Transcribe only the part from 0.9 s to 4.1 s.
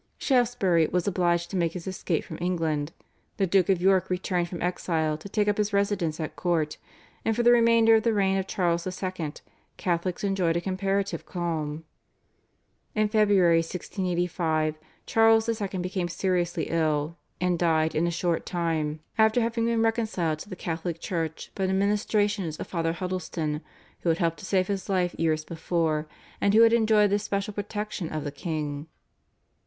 obliged to make his escape from England; the Duke of York